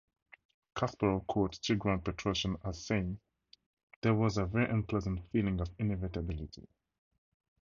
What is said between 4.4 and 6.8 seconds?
very unpleasant feeling of inevitability.